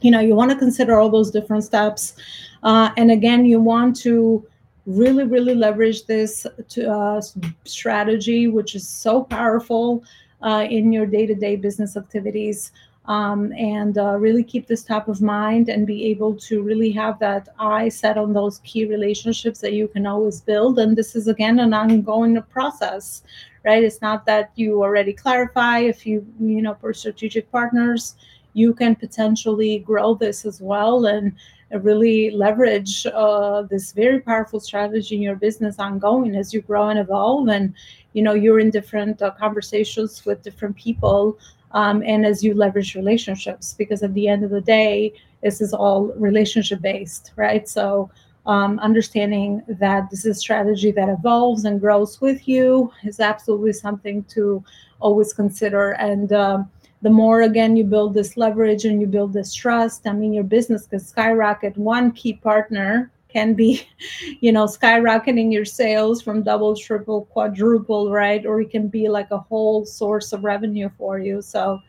you 0.00 0.10
know 0.10 0.20
you 0.20 0.34
want 0.34 0.50
to 0.50 0.56
consider 0.56 0.98
all 0.98 1.10
those 1.10 1.30
different 1.30 1.62
steps 1.62 2.14
uh, 2.62 2.88
and 2.96 3.10
again 3.10 3.44
you 3.44 3.60
want 3.60 3.94
to 3.94 4.42
really 4.90 5.24
really 5.24 5.54
leverage 5.54 6.06
this 6.06 6.46
to, 6.68 6.90
uh, 6.90 7.20
strategy 7.64 8.48
which 8.48 8.74
is 8.74 8.88
so 8.88 9.22
powerful 9.22 10.02
uh, 10.42 10.66
in 10.68 10.92
your 10.92 11.06
day-to-day 11.06 11.56
business 11.56 11.96
activities 11.96 12.72
um, 13.06 13.52
and 13.54 13.98
uh, 13.98 14.16
really 14.16 14.44
keep 14.44 14.66
this 14.66 14.84
top 14.84 15.08
of 15.08 15.20
mind 15.20 15.68
and 15.68 15.86
be 15.86 16.06
able 16.06 16.34
to 16.36 16.62
really 16.62 16.92
have 16.92 17.18
that 17.18 17.48
eye 17.58 17.88
set 17.88 18.18
on 18.18 18.32
those 18.32 18.60
key 18.60 18.84
relationships 18.84 19.58
that 19.60 19.72
you 19.72 19.88
can 19.88 20.06
always 20.06 20.40
build. 20.40 20.78
And 20.78 20.96
this 20.96 21.16
is 21.16 21.26
again 21.26 21.58
an 21.58 21.74
ongoing 21.74 22.40
process, 22.50 23.22
right? 23.64 23.82
It's 23.82 24.00
not 24.00 24.26
that 24.26 24.52
you 24.54 24.82
already 24.82 25.12
clarify 25.12 25.80
if 25.80 26.06
you, 26.06 26.24
you 26.38 26.62
know, 26.62 26.74
for 26.74 26.92
strategic 26.94 27.50
partners, 27.50 28.14
you 28.52 28.74
can 28.74 28.94
potentially 28.94 29.78
grow 29.80 30.14
this 30.14 30.44
as 30.44 30.60
well 30.60 31.06
and 31.06 31.32
really 31.78 32.30
leverage 32.30 33.06
uh, 33.06 33.62
this 33.62 33.92
very 33.92 34.20
powerful 34.20 34.60
strategy 34.60 35.14
in 35.16 35.22
your 35.22 35.36
business 35.36 35.78
ongoing 35.78 36.34
as 36.34 36.52
you 36.52 36.60
grow 36.62 36.88
and 36.88 36.98
evolve. 36.98 37.48
And 37.48 37.74
you 38.12 38.22
know 38.22 38.34
you're 38.34 38.60
in 38.60 38.70
different 38.70 39.22
uh, 39.22 39.30
conversations 39.32 40.24
with 40.24 40.42
different 40.42 40.76
people 40.76 41.38
um, 41.72 42.02
and 42.04 42.26
as 42.26 42.42
you 42.42 42.54
leverage 42.54 42.94
relationships 42.94 43.74
because 43.78 44.02
at 44.02 44.12
the 44.14 44.28
end 44.28 44.44
of 44.44 44.50
the 44.50 44.60
day 44.60 45.12
this 45.42 45.60
is 45.60 45.72
all 45.72 46.06
relationship 46.16 46.80
based 46.80 47.32
right? 47.36 47.68
So 47.68 48.10
um, 48.46 48.78
understanding 48.80 49.62
that 49.68 50.10
this 50.10 50.24
is 50.24 50.36
a 50.36 50.40
strategy 50.40 50.90
that 50.92 51.08
evolves 51.08 51.64
and 51.64 51.80
grows 51.80 52.20
with 52.20 52.48
you 52.48 52.92
is 53.04 53.20
absolutely 53.20 53.74
something 53.74 54.24
to 54.24 54.64
always 54.98 55.32
consider. 55.32 55.92
And 55.92 56.32
um, 56.32 56.70
the 57.02 57.10
more 57.10 57.42
again 57.42 57.76
you 57.76 57.84
build 57.84 58.14
this 58.14 58.36
leverage 58.36 58.84
and 58.84 59.00
you 59.00 59.06
build 59.06 59.32
this 59.32 59.54
trust 59.54 60.06
i 60.06 60.12
mean 60.12 60.32
your 60.32 60.44
business 60.44 60.86
can 60.86 61.00
skyrocket. 61.00 61.76
One 61.76 62.12
key 62.12 62.34
partner 62.34 63.10
can 63.28 63.54
be 63.54 63.86
you 64.40 64.52
know 64.52 64.66
skyrocketing 64.66 65.52
your 65.52 65.64
sales 65.64 66.20
from 66.22 66.42
double 66.42 66.76
triple 66.76 67.26
quadruple 67.26 68.10
right? 68.10 68.44
Or 68.44 68.60
it 68.60 68.70
can 68.70 68.88
be 68.88 69.08
like 69.08 69.30
a 69.30 69.38
whole 69.38 69.84
source 69.84 70.32
of 70.32 70.44
revenue 70.44 70.90
for 70.98 71.18
you. 71.18 71.42
So 71.42 71.80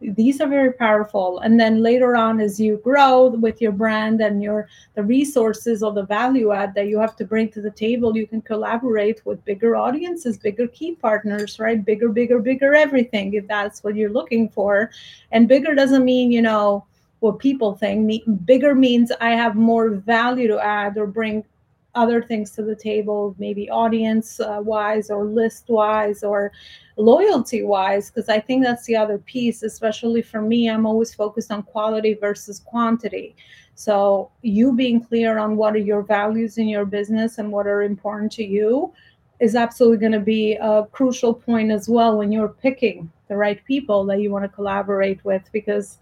these 0.00 0.40
are 0.40 0.48
very 0.48 0.72
powerful. 0.72 1.38
And 1.38 1.58
then 1.58 1.82
later 1.82 2.16
on 2.16 2.38
as 2.38 2.60
you 2.60 2.76
grow 2.84 3.28
with 3.28 3.62
your 3.62 3.72
brand 3.72 4.20
and 4.20 4.42
your 4.42 4.68
the 4.94 5.02
resources 5.02 5.82
or 5.82 5.92
the 5.92 6.04
value 6.04 6.52
add 6.52 6.74
that 6.74 6.88
you 6.88 6.98
have 6.98 7.16
to 7.16 7.24
bring 7.24 7.48
to 7.50 7.62
the 7.62 7.70
table 7.70 8.16
you 8.16 8.26
can 8.26 8.42
collaborate 8.42 9.24
with 9.24 9.44
bigger 9.44 9.74
audiences 9.74 10.36
bigger 10.36 10.66
key 10.68 10.94
partners 10.94 11.58
right? 11.58 11.84
Bigger 11.84 12.10
bigger 12.10 12.40
bigger 12.40 12.74
everything 12.74 13.32
if 13.34 13.46
that's 13.46 13.82
what 13.82 13.96
you're 13.96 14.10
looking 14.10 14.48
for. 14.50 14.90
And 15.32 15.48
bigger 15.48 15.74
doesn't 15.74 16.04
mean 16.04 16.30
you 16.30 16.42
know 16.42 16.84
what 17.20 17.38
people 17.38 17.74
think. 17.74 18.22
Bigger 18.44 18.74
means 18.74 19.10
i 19.20 19.30
have 19.30 19.54
more 19.54 19.90
value 19.90 20.48
to 20.48 20.58
add 20.58 20.98
or 20.98 21.06
bring 21.06 21.42
other 21.96 22.22
things 22.22 22.50
to 22.52 22.62
the 22.62 22.76
table, 22.76 23.34
maybe 23.38 23.68
audience 23.70 24.38
uh, 24.38 24.60
wise 24.62 25.10
or 25.10 25.24
list 25.24 25.68
wise 25.68 26.22
or 26.22 26.52
loyalty 26.96 27.62
wise, 27.62 28.10
because 28.10 28.28
I 28.28 28.38
think 28.38 28.62
that's 28.62 28.84
the 28.84 28.96
other 28.96 29.18
piece, 29.18 29.62
especially 29.62 30.22
for 30.22 30.40
me. 30.40 30.68
I'm 30.70 30.86
always 30.86 31.14
focused 31.14 31.50
on 31.50 31.62
quality 31.62 32.14
versus 32.14 32.60
quantity. 32.60 33.34
So, 33.74 34.30
you 34.42 34.72
being 34.72 35.02
clear 35.04 35.38
on 35.38 35.56
what 35.56 35.74
are 35.74 35.86
your 35.92 36.02
values 36.02 36.56
in 36.56 36.68
your 36.68 36.86
business 36.86 37.38
and 37.38 37.50
what 37.52 37.66
are 37.66 37.82
important 37.82 38.32
to 38.32 38.44
you 38.44 38.92
is 39.40 39.54
absolutely 39.54 39.98
going 39.98 40.12
to 40.12 40.20
be 40.20 40.54
a 40.54 40.86
crucial 40.92 41.34
point 41.34 41.70
as 41.70 41.88
well 41.88 42.16
when 42.16 42.32
you're 42.32 42.48
picking 42.48 43.10
the 43.28 43.36
right 43.36 43.62
people 43.64 44.04
that 44.06 44.20
you 44.20 44.30
want 44.30 44.44
to 44.44 44.48
collaborate 44.48 45.22
with 45.24 45.42
because 45.52 45.98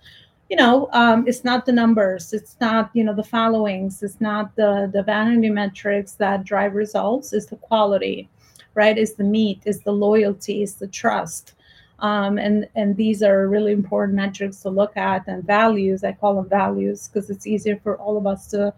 you 0.51 0.57
know 0.57 0.89
um, 0.93 1.27
it's 1.27 1.45
not 1.45 1.65
the 1.65 1.73
numbers 1.73 2.33
it's 2.33 2.57
not 2.61 2.91
you 2.93 3.03
know 3.03 3.15
the 3.15 3.25
followings 3.25 4.03
it's 4.03 4.21
not 4.21 4.55
the 4.57 4.91
the 4.93 5.03
vanity 5.03 5.49
metrics 5.51 6.13
that 6.13 6.45
drive 6.45 6.75
results 6.75 7.33
it's 7.33 7.47
the 7.47 7.57
quality 7.57 8.29
right? 8.75 8.99
It's 8.99 9.15
the 9.15 9.25
meat 9.25 9.63
it's 9.65 9.81
the 9.81 9.93
loyalty 9.93 10.63
it's 10.63 10.75
the 10.75 10.89
trust. 10.89 11.55
Um, 12.01 12.39
and 12.39 12.69
and 12.75 12.97
these 12.97 13.23
are 13.23 13.49
really 13.49 13.73
important 13.73 14.17
metrics 14.17 14.61
to 14.63 14.69
look 14.69 14.97
at 14.97 15.29
and 15.29 15.45
values 15.45 16.03
i 16.03 16.11
call 16.11 16.35
them 16.35 16.49
values 16.49 17.07
because 17.07 17.31
it's 17.31 17.47
easier 17.47 17.79
for 17.85 17.97
all 17.99 18.19
of 18.19 18.27
us 18.27 18.49
to 18.49 18.75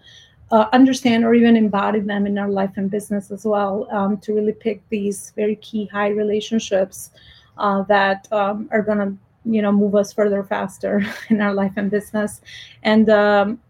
uh, 0.53 0.67
understand 0.75 1.25
or 1.25 1.33
even 1.33 1.57
embody 1.57 1.99
them 2.01 2.27
in 2.27 2.37
our 2.37 2.51
life 2.51 2.73
and 2.77 2.91
business 2.91 3.31
as 3.31 3.47
well 3.47 3.89
um, 3.91 4.19
to 4.19 4.35
really 4.35 4.53
pick 4.53 4.87
these 4.91 5.33
very 5.35 5.57
key 5.57 5.87
high 5.87 6.11
relationships 6.11 7.11
uh, 7.57 7.83
that 7.85 8.31
um, 8.33 8.69
are 8.71 8.83
going 8.83 8.99
to 8.99 9.17
you 9.47 9.63
know 9.63 9.73
move 9.73 9.95
us 9.95 10.13
further 10.13 10.43
faster 10.43 11.05
in 11.31 11.41
our 11.41 11.55
life 11.55 11.73
and 11.77 11.91
business. 11.91 12.41
And 12.83 13.09
um, 13.11 13.61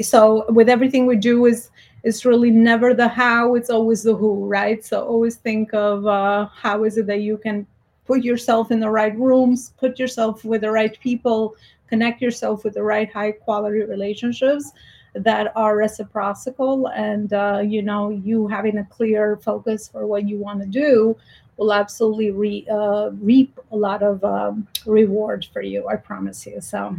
so 0.00 0.50
with 0.50 0.68
everything 0.68 1.06
we 1.06 1.16
do 1.16 1.46
is 1.46 1.70
it's 2.04 2.24
really 2.24 2.50
never 2.50 2.94
the 2.94 3.08
how 3.08 3.54
it's 3.54 3.70
always 3.70 4.02
the 4.04 4.14
who 4.14 4.46
right? 4.46 4.84
So 4.84 5.04
always 5.04 5.36
think 5.36 5.74
of 5.74 6.06
uh, 6.06 6.46
how 6.46 6.84
is 6.84 6.96
it 6.96 7.06
that 7.06 7.20
you 7.20 7.36
can 7.36 7.66
put 8.08 8.24
yourself 8.24 8.70
in 8.70 8.80
the 8.80 8.90
right 8.90 9.16
rooms 9.18 9.74
put 9.78 9.98
yourself 9.98 10.42
with 10.44 10.62
the 10.62 10.70
right 10.70 10.98
people 11.00 11.54
connect 11.88 12.22
yourself 12.22 12.64
with 12.64 12.74
the 12.74 12.82
right 12.82 13.12
high 13.12 13.30
quality 13.30 13.82
relationships 13.82 14.72
that 15.14 15.52
are 15.54 15.76
reciprocal 15.76 16.88
and 16.88 17.32
uh, 17.34 17.60
you 17.64 17.82
know 17.82 18.08
you 18.08 18.48
having 18.48 18.78
a 18.78 18.84
clear 18.86 19.36
focus 19.36 19.88
for 19.88 20.06
what 20.06 20.26
you 20.26 20.38
want 20.38 20.60
to 20.60 20.66
do 20.66 21.14
will 21.58 21.72
absolutely 21.72 22.30
re, 22.30 22.66
uh, 22.70 23.10
reap 23.20 23.58
a 23.72 23.76
lot 23.76 24.02
of 24.02 24.24
um, 24.24 24.66
reward 24.86 25.46
for 25.52 25.60
you. 25.60 25.86
I 25.88 25.96
promise 25.96 26.46
you. 26.46 26.60
So, 26.60 26.96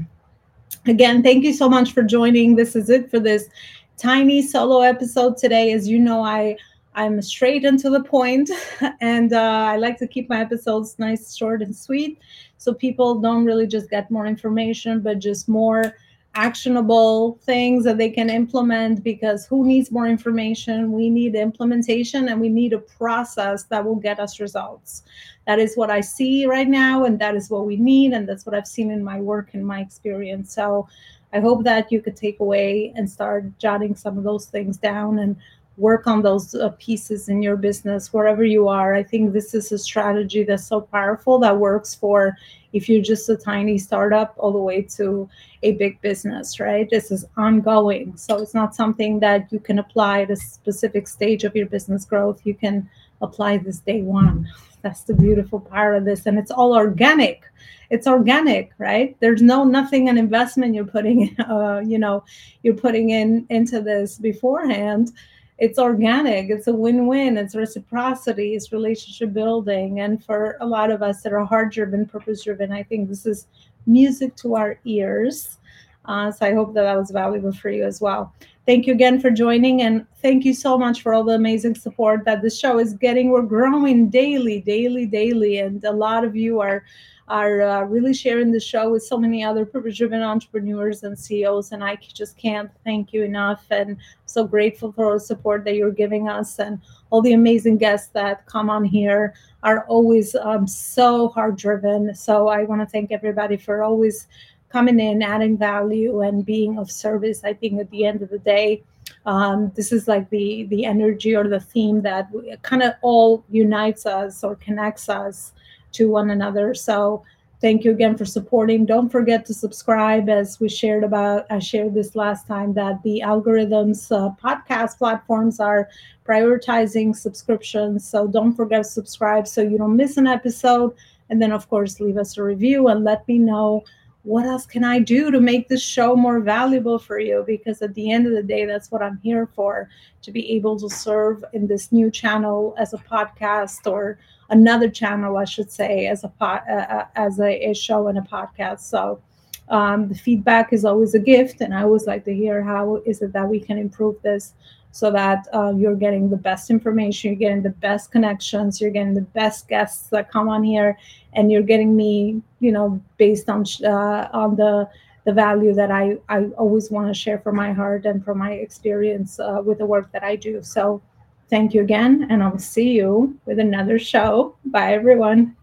again, 0.85 1.23
thank 1.23 1.43
you 1.43 1.53
so 1.53 1.67
much 1.67 1.93
for 1.93 2.03
joining. 2.03 2.55
This 2.55 2.75
is 2.75 2.89
it 2.89 3.09
for 3.09 3.19
this 3.19 3.49
tiny 3.97 4.41
solo 4.41 4.81
episode 4.81 5.37
today. 5.37 5.71
As 5.71 5.87
you 5.87 5.97
know, 5.97 6.23
I 6.23 6.57
I'm 6.93 7.21
straight 7.21 7.63
and 7.65 7.79
to 7.79 7.89
the 7.89 8.03
point, 8.03 8.51
and 9.01 9.31
uh, 9.33 9.67
I 9.71 9.77
like 9.77 9.97
to 9.99 10.07
keep 10.07 10.29
my 10.29 10.41
episodes 10.41 10.99
nice, 10.99 11.35
short, 11.35 11.61
and 11.61 11.75
sweet, 11.75 12.19
so 12.57 12.73
people 12.73 13.15
don't 13.19 13.45
really 13.45 13.67
just 13.67 13.89
get 13.89 14.11
more 14.11 14.25
information, 14.25 14.99
but 14.99 15.19
just 15.19 15.47
more 15.47 15.95
actionable 16.35 17.39
things 17.43 17.83
that 17.83 17.97
they 17.97 18.09
can 18.09 18.29
implement 18.29 19.03
because 19.03 19.45
who 19.45 19.65
needs 19.65 19.91
more 19.91 20.07
information? 20.07 20.91
We 20.91 21.09
need 21.09 21.35
implementation 21.35 22.29
and 22.29 22.39
we 22.39 22.49
need 22.49 22.73
a 22.73 22.79
process 22.79 23.63
that 23.63 23.83
will 23.83 23.95
get 23.95 24.19
us 24.19 24.39
results. 24.39 25.03
That 25.47 25.59
is 25.59 25.75
what 25.75 25.89
i 25.89 26.01
see 26.01 26.45
right 26.45 26.67
now 26.67 27.05
and 27.05 27.17
that 27.19 27.35
is 27.35 27.49
what 27.49 27.65
we 27.65 27.75
need 27.75 28.13
and 28.13 28.29
that's 28.29 28.45
what 28.45 28.53
i've 28.53 28.67
seen 28.67 28.91
in 28.91 29.03
my 29.03 29.19
work 29.19 29.49
and 29.53 29.65
my 29.65 29.81
experience. 29.81 30.53
So 30.53 30.87
i 31.33 31.39
hope 31.39 31.63
that 31.63 31.91
you 31.91 32.01
could 32.01 32.15
take 32.15 32.39
away 32.39 32.93
and 32.95 33.09
start 33.09 33.57
jotting 33.57 33.95
some 33.95 34.17
of 34.17 34.23
those 34.23 34.45
things 34.45 34.77
down 34.77 35.19
and 35.19 35.35
work 35.79 36.07
on 36.07 36.21
those 36.21 36.53
uh, 36.53 36.69
pieces 36.77 37.29
in 37.29 37.41
your 37.41 37.55
business 37.55 38.13
wherever 38.13 38.43
you 38.43 38.67
are. 38.67 38.93
I 38.93 39.01
think 39.01 39.31
this 39.31 39.53
is 39.53 39.71
a 39.71 39.77
strategy 39.77 40.43
that's 40.43 40.67
so 40.67 40.81
powerful 40.81 41.39
that 41.39 41.57
works 41.57 41.95
for 41.95 42.35
if 42.73 42.87
you're 42.87 43.01
just 43.01 43.29
a 43.29 43.35
tiny 43.35 43.77
startup 43.77 44.35
all 44.37 44.51
the 44.51 44.59
way 44.59 44.81
to 44.81 45.27
a 45.63 45.71
big 45.73 45.99
business 46.01 46.59
right? 46.59 46.89
This 46.89 47.11
is 47.11 47.25
ongoing. 47.37 48.15
So 48.17 48.37
it's 48.37 48.53
not 48.53 48.75
something 48.75 49.19
that 49.21 49.51
you 49.51 49.59
can 49.59 49.79
apply 49.79 50.23
at 50.23 50.31
a 50.31 50.35
specific 50.35 51.07
stage 51.07 51.45
of 51.45 51.55
your 51.55 51.65
business 51.65 52.05
growth. 52.05 52.41
You 52.43 52.53
can 52.53 52.89
apply 53.21 53.57
this 53.57 53.79
day 53.79 54.01
one. 54.01 54.47
That's 54.81 55.03
the 55.03 55.13
beautiful 55.13 55.59
part 55.59 55.95
of 55.95 56.05
this. 56.05 56.25
And 56.25 56.37
it's 56.37 56.51
all 56.51 56.75
organic. 56.75 57.43
It's 57.89 58.05
organic 58.05 58.71
right? 58.77 59.17
There's 59.19 59.41
no 59.41 59.63
nothing 59.63 60.09
an 60.09 60.17
investment 60.17 60.75
you're 60.75 60.85
putting 60.85 61.35
uh, 61.49 61.81
you 61.85 61.97
know 61.97 62.23
you're 62.63 62.75
putting 62.75 63.09
in 63.09 63.47
into 63.49 63.81
this 63.81 64.17
beforehand 64.17 65.11
it's 65.59 65.77
organic 65.77 66.49
it's 66.49 66.67
a 66.67 66.73
win-win 66.73 67.37
it's 67.37 67.55
reciprocity 67.55 68.55
it's 68.55 68.71
relationship 68.71 69.33
building. 69.33 69.99
And 69.99 70.23
for 70.23 70.57
a 70.61 70.65
lot 70.65 70.89
of 70.89 71.03
us 71.03 71.21
that 71.21 71.33
are 71.33 71.45
heart 71.45 71.73
driven 71.73 72.05
purpose 72.05 72.43
driven 72.43 72.71
i 72.71 72.83
think 72.83 73.09
this 73.09 73.25
is 73.25 73.47
music 73.85 74.35
to 74.37 74.55
our 74.55 74.79
ears. 74.85 75.57
Uh, 76.05 76.31
so 76.31 76.45
i 76.45 76.53
hope 76.53 76.73
that 76.73 76.83
that 76.83 76.97
was 76.97 77.11
valuable 77.11 77.51
for 77.51 77.69
you 77.69 77.83
as 77.83 78.01
well 78.01 78.33
thank 78.65 78.87
you 78.87 78.93
again 78.93 79.19
for 79.19 79.31
joining 79.31 79.81
and 79.81 80.05
thank 80.21 80.45
you 80.45 80.53
so 80.53 80.77
much 80.77 81.01
for 81.01 81.13
all 81.13 81.23
the 81.23 81.33
amazing 81.33 81.75
support 81.75 82.23
that 82.25 82.41
the 82.41 82.49
show 82.49 82.79
is 82.79 82.93
getting 82.93 83.29
we're 83.29 83.41
growing 83.41 84.09
daily 84.09 84.61
daily 84.61 85.05
daily 85.05 85.59
and 85.59 85.83
a 85.85 85.91
lot 85.91 86.23
of 86.23 86.35
you 86.35 86.59
are 86.59 86.83
are 87.29 87.61
uh, 87.61 87.81
really 87.83 88.13
sharing 88.13 88.51
the 88.51 88.59
show 88.59 88.89
with 88.89 89.03
so 89.03 89.17
many 89.17 89.43
other 89.43 89.65
purpose 89.65 89.97
driven 89.97 90.21
entrepreneurs 90.21 91.03
and 91.03 91.17
CEOs. 91.17 91.71
And 91.71 91.83
I 91.83 91.95
just 91.95 92.35
can't 92.37 92.71
thank 92.83 93.13
you 93.13 93.23
enough. 93.23 93.65
And 93.69 93.97
so 94.25 94.45
grateful 94.45 94.91
for 94.91 95.13
the 95.13 95.19
support 95.19 95.63
that 95.65 95.75
you're 95.75 95.91
giving 95.91 96.27
us 96.27 96.59
and 96.59 96.81
all 97.11 97.21
the 97.21 97.33
amazing 97.33 97.77
guests 97.77 98.09
that 98.13 98.45
come 98.47 98.69
on 98.69 98.83
here 98.83 99.35
are 99.61 99.85
always 99.85 100.35
um, 100.35 100.67
so 100.67 101.29
hard 101.29 101.57
driven. 101.57 102.15
So 102.15 102.47
I 102.47 102.63
want 102.63 102.81
to 102.81 102.87
thank 102.87 103.11
everybody 103.11 103.57
for 103.57 103.83
always 103.83 104.27
coming 104.69 104.99
in, 104.99 105.21
adding 105.21 105.57
value, 105.57 106.21
and 106.21 106.45
being 106.45 106.77
of 106.77 106.91
service. 106.91 107.43
I 107.43 107.53
think 107.53 107.79
at 107.79 107.89
the 107.89 108.05
end 108.05 108.21
of 108.21 108.29
the 108.29 108.39
day, 108.39 108.83
um, 109.25 109.71
this 109.75 109.91
is 109.91 110.07
like 110.07 110.29
the 110.29 110.63
the 110.65 110.85
energy 110.85 111.35
or 111.35 111.47
the 111.47 111.59
theme 111.59 112.01
that 112.01 112.29
kind 112.61 112.83
of 112.83 112.93
all 113.01 113.43
unites 113.49 114.05
us 114.05 114.43
or 114.43 114.55
connects 114.55 115.09
us 115.09 115.53
to 115.93 116.09
one 116.09 116.29
another. 116.29 116.73
So 116.73 117.23
thank 117.61 117.83
you 117.83 117.91
again 117.91 118.17
for 118.17 118.25
supporting. 118.25 118.85
Don't 118.85 119.09
forget 119.09 119.45
to 119.47 119.53
subscribe 119.53 120.29
as 120.29 120.59
we 120.59 120.69
shared 120.69 121.03
about, 121.03 121.45
I 121.49 121.59
shared 121.59 121.93
this 121.93 122.15
last 122.15 122.47
time 122.47 122.73
that 122.73 123.01
the 123.03 123.21
algorithms, 123.25 124.11
uh, 124.11 124.33
podcast 124.41 124.97
platforms 124.97 125.59
are 125.59 125.89
prioritizing 126.25 127.15
subscriptions. 127.15 128.07
So 128.07 128.27
don't 128.27 128.53
forget 128.53 128.83
to 128.83 128.89
subscribe 128.89 129.47
so 129.47 129.61
you 129.61 129.77
don't 129.77 129.97
miss 129.97 130.17
an 130.17 130.27
episode. 130.27 130.95
And 131.29 131.41
then, 131.41 131.51
of 131.51 131.69
course, 131.69 131.99
leave 131.99 132.17
us 132.17 132.37
a 132.37 132.43
review 132.43 132.87
and 132.87 133.03
let 133.03 133.27
me 133.27 133.37
know 133.37 133.83
what 134.23 134.45
else 134.45 134.65
can 134.65 134.83
I 134.83 134.99
do 134.99 135.31
to 135.31 135.39
make 135.39 135.69
this 135.69 135.81
show 135.81 136.15
more 136.15 136.39
valuable 136.39 136.99
for 136.99 137.19
you? 137.19 137.43
Because 137.47 137.81
at 137.81 137.93
the 137.93 138.11
end 138.11 138.27
of 138.27 138.33
the 138.33 138.43
day, 138.43 138.65
that's 138.65 138.91
what 138.91 139.01
I'm 139.01 139.17
here 139.23 139.47
for 139.55 139.89
to 140.23 140.31
be 140.31 140.51
able 140.51 140.77
to 140.79 140.89
serve 140.89 141.43
in 141.53 141.67
this 141.67 141.91
new 141.91 142.11
channel 142.11 142.75
as 142.77 142.93
a 142.93 142.97
podcast 142.97 143.89
or 143.89 144.19
another 144.49 144.89
channel, 144.89 145.37
I 145.37 145.45
should 145.45 145.71
say, 145.71 146.07
as 146.07 146.23
a 146.23 146.31
uh, 146.41 146.45
uh, 146.45 147.05
as 147.15 147.39
a, 147.39 147.69
a, 147.69 147.73
show 147.73 148.07
and 148.07 148.17
a 148.17 148.21
podcast. 148.21 148.81
So 148.81 149.21
um, 149.69 150.09
the 150.09 150.15
feedback 150.15 150.73
is 150.73 150.83
always 150.83 151.13
a 151.13 151.19
gift, 151.19 151.61
and 151.61 151.73
I 151.73 151.83
always 151.83 152.05
like 152.05 152.25
to 152.25 152.33
hear 152.33 152.61
how 152.61 153.01
is 153.05 153.21
it 153.21 153.31
that 153.33 153.47
we 153.47 153.59
can 153.59 153.77
improve 153.77 154.21
this 154.21 154.53
so 154.91 155.11
that 155.11 155.47
uh, 155.53 155.73
you're 155.75 155.95
getting 155.95 156.29
the 156.29 156.37
best 156.37 156.69
information, 156.69 157.29
you're 157.29 157.39
getting 157.39 157.61
the 157.61 157.69
best 157.69 158.11
connections, 158.11 158.81
you're 158.81 158.91
getting 158.91 159.13
the 159.13 159.21
best 159.21 159.67
guests 159.67 160.09
that 160.09 160.31
come 160.31 160.49
on 160.49 160.63
here, 160.63 160.97
and 161.33 161.51
you're 161.51 161.61
getting 161.61 161.95
me, 161.95 162.41
you 162.59 162.71
know, 162.71 162.99
based 163.17 163.49
on 163.49 163.63
uh, 163.83 164.27
on 164.33 164.55
the 164.55 164.89
the 165.25 165.33
value 165.33 165.73
that 165.73 165.91
I 165.91 166.17
I 166.27 166.45
always 166.57 166.89
want 166.89 167.07
to 167.07 167.13
share 167.13 167.39
from 167.39 167.55
my 167.55 167.71
heart 167.71 168.05
and 168.05 168.23
from 168.23 168.39
my 168.39 168.53
experience 168.53 169.39
uh, 169.39 169.61
with 169.63 169.77
the 169.77 169.85
work 169.85 170.11
that 170.11 170.23
I 170.23 170.35
do. 170.35 170.63
So, 170.63 171.01
thank 171.49 171.73
you 171.73 171.81
again, 171.81 172.27
and 172.29 172.41
I'll 172.41 172.57
see 172.57 172.91
you 172.91 173.37
with 173.45 173.59
another 173.59 173.99
show. 173.99 174.55
Bye, 174.65 174.93
everyone. 174.93 175.55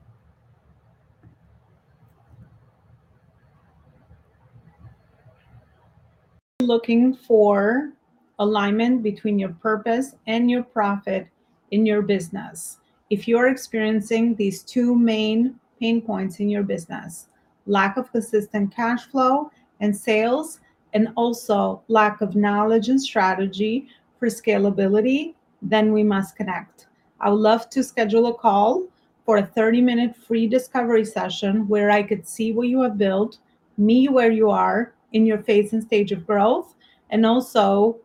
Looking 6.62 7.14
for 7.14 7.96
alignment 8.38 9.02
between 9.02 9.38
your 9.38 9.50
purpose 9.50 10.14
and 10.26 10.50
your 10.50 10.62
profit 10.62 11.26
in 11.71 11.87
your 11.87 12.02
business. 12.02 12.78
If 13.11 13.26
you're 13.26 13.49
experiencing 13.49 14.35
these 14.35 14.62
two 14.62 14.95
main 14.95 15.55
pain 15.81 16.00
points 16.00 16.40
in 16.40 16.49
your 16.49 16.62
business 16.62 17.28
lack 17.69 17.97
of 17.97 18.12
consistent 18.12 18.75
cash 18.75 19.07
flow 19.07 19.50
and 19.81 19.95
sales, 19.95 20.61
and 20.97 21.09
also 21.14 21.83
lack 21.88 22.23
of 22.23 22.35
knowledge 22.35 22.88
and 22.88 23.00
strategy 23.00 23.87
for 24.19 24.28
scalability, 24.28 25.35
then 25.61 25.93
we 25.93 26.02
must 26.02 26.37
connect. 26.37 26.87
I 27.21 27.28
would 27.28 27.40
love 27.40 27.69
to 27.71 27.85
schedule 27.85 28.28
a 28.28 28.35
call 28.35 28.85
for 29.26 29.37
a 29.38 29.47
30 29.47 29.83
minute 29.83 30.16
free 30.16 30.47
discovery 30.47 31.05
session 31.05 31.69
where 31.69 31.90
I 31.90 32.02
could 32.02 32.26
see 32.26 32.52
what 32.52 32.69
you 32.69 32.81
have 32.81 32.97
built, 32.97 33.38
me 33.76 34.09
where 34.09 34.31
you 34.31 34.49
are 34.49 34.95
in 35.12 35.26
your 35.26 35.43
phase 35.43 35.75
and 35.75 35.83
stage 35.83 36.12
of 36.12 36.26
growth, 36.26 36.75
and 37.11 37.26
also 37.26 37.99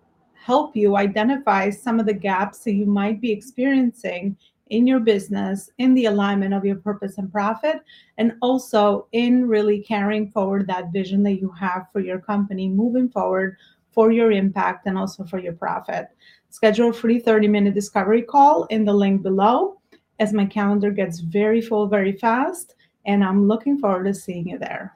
help 0.43 0.75
you 0.75 0.97
identify 0.97 1.69
some 1.69 1.99
of 1.99 2.05
the 2.05 2.13
gaps 2.13 2.59
that 2.59 2.73
you 2.73 2.85
might 2.85 3.21
be 3.21 3.31
experiencing 3.31 4.35
in 4.71 4.87
your 4.87 4.99
business, 4.99 5.69
in 5.77 5.93
the 5.93 6.05
alignment 6.05 6.53
of 6.53 6.65
your 6.65 6.77
purpose 6.77 7.17
and 7.17 7.31
profit, 7.31 7.81
and 8.17 8.33
also 8.41 9.07
in 9.11 9.47
really 9.47 9.81
carrying 9.81 10.29
forward 10.31 10.65
that 10.65 10.91
vision 10.91 11.21
that 11.23 11.39
you 11.41 11.49
have 11.51 11.85
for 11.91 11.99
your 11.99 12.19
company 12.19 12.67
moving 12.67 13.09
forward 13.09 13.57
for 13.91 14.11
your 14.11 14.31
impact 14.31 14.87
and 14.87 14.97
also 14.97 15.23
for 15.25 15.39
your 15.39 15.53
profit. 15.53 16.07
Schedule 16.49 16.89
a 16.89 16.93
free 16.93 17.19
30 17.19 17.47
minute 17.47 17.73
discovery 17.73 18.21
call 18.21 18.63
in 18.65 18.85
the 18.85 18.93
link 18.93 19.21
below 19.21 19.79
as 20.19 20.33
my 20.33 20.45
calendar 20.45 20.89
gets 20.89 21.19
very 21.19 21.61
full 21.61 21.87
very 21.87 22.13
fast. 22.13 22.75
And 23.05 23.23
I'm 23.23 23.47
looking 23.47 23.77
forward 23.77 24.05
to 24.05 24.13
seeing 24.13 24.47
you 24.47 24.57
there. 24.57 24.95